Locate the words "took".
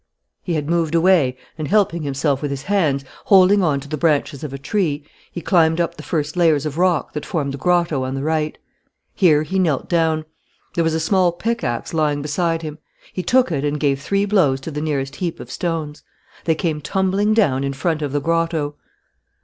13.21-13.51